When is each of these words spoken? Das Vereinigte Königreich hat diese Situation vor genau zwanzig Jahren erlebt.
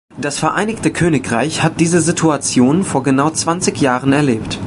Das 0.17 0.39
Vereinigte 0.39 0.91
Königreich 0.91 1.61
hat 1.61 1.79
diese 1.79 2.01
Situation 2.01 2.83
vor 2.83 3.03
genau 3.03 3.29
zwanzig 3.29 3.79
Jahren 3.81 4.13
erlebt. 4.13 4.59